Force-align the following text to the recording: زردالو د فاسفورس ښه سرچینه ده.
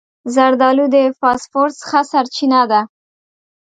زردالو 0.33 0.85
د 0.95 0.97
فاسفورس 1.19 1.77
ښه 1.89 2.01
سرچینه 2.11 2.61
ده. 2.71 2.81